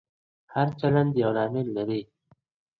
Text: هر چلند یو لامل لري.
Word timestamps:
هر 0.53 0.67
چلند 0.79 1.11
یو 1.23 1.31
لامل 1.37 1.67
لري. 1.77 2.01